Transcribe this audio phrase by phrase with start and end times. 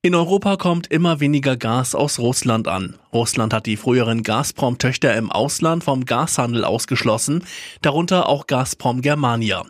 [0.00, 2.94] In Europa kommt immer weniger Gas aus Russland an.
[3.12, 7.44] Russland hat die früheren Gazprom-Töchter im Ausland vom Gashandel ausgeschlossen,
[7.82, 9.64] darunter auch Gazprom Germania.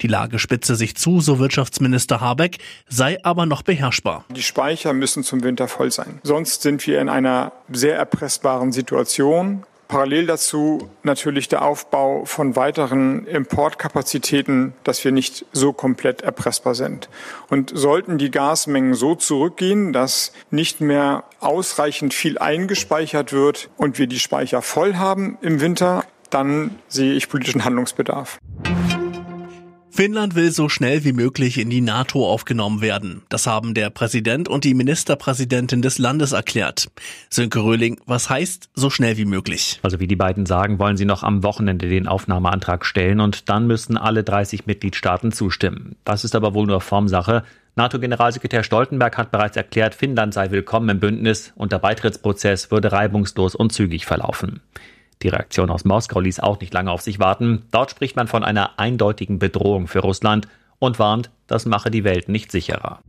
[0.00, 4.24] Die Lage spitze sich zu, so Wirtschaftsminister Habeck, sei aber noch beherrschbar.
[4.30, 6.20] Die Speicher müssen zum Winter voll sein.
[6.22, 9.64] Sonst sind wir in einer sehr erpressbaren Situation.
[9.92, 17.10] Parallel dazu natürlich der Aufbau von weiteren Importkapazitäten, dass wir nicht so komplett erpressbar sind.
[17.50, 24.06] Und sollten die Gasmengen so zurückgehen, dass nicht mehr ausreichend viel eingespeichert wird und wir
[24.06, 28.38] die Speicher voll haben im Winter, dann sehe ich politischen Handlungsbedarf.
[29.94, 33.20] Finnland will so schnell wie möglich in die NATO aufgenommen werden.
[33.28, 36.90] Das haben der Präsident und die Ministerpräsidentin des Landes erklärt.
[37.28, 39.80] Sönke Röhling, was heißt so schnell wie möglich?
[39.82, 43.66] Also wie die beiden sagen, wollen sie noch am Wochenende den Aufnahmeantrag stellen und dann
[43.66, 45.96] müssen alle 30 Mitgliedstaaten zustimmen.
[46.06, 47.44] Das ist aber wohl nur Formsache.
[47.76, 53.54] NATO-Generalsekretär Stoltenberg hat bereits erklärt, Finnland sei willkommen im Bündnis und der Beitrittsprozess würde reibungslos
[53.54, 54.60] und zügig verlaufen.
[55.22, 57.62] Die Reaktion aus Moskau ließ auch nicht lange auf sich warten.
[57.70, 60.48] Dort spricht man von einer eindeutigen Bedrohung für Russland
[60.78, 63.00] und warnt, das mache die Welt nicht sicherer.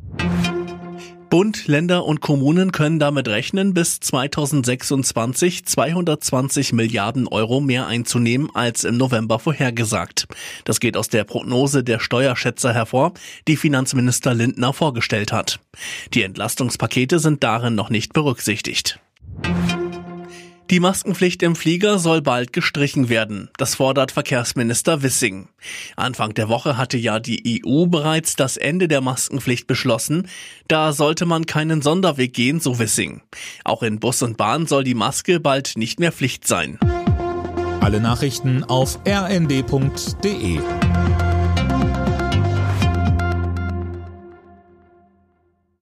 [1.34, 8.84] Bund, Länder und Kommunen können damit rechnen, bis 2026 220 Milliarden Euro mehr einzunehmen als
[8.84, 10.28] im November vorhergesagt.
[10.64, 13.14] Das geht aus der Prognose der Steuerschätzer hervor,
[13.48, 15.60] die Finanzminister Lindner vorgestellt hat.
[16.14, 19.00] Die Entlastungspakete sind darin noch nicht berücksichtigt.
[20.74, 23.52] Die Maskenpflicht im Flieger soll bald gestrichen werden.
[23.58, 25.48] Das fordert Verkehrsminister Wissing.
[25.96, 30.28] Anfang der Woche hatte ja die EU bereits das Ende der Maskenpflicht beschlossen.
[30.68, 33.22] Da sollte man keinen Sonderweg gehen, so Wissing.
[33.64, 36.80] Auch in Bus und Bahn soll die Maske bald nicht mehr Pflicht sein.
[37.80, 40.60] Alle Nachrichten auf rnd.de